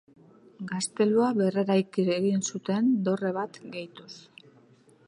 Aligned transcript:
Gaztelua 0.71 1.27
berreraiki 1.41 2.07
egin 2.17 2.43
zuten 2.53 2.91
dorre 3.11 3.35
bat 3.39 3.63
gehituz. 3.79 4.13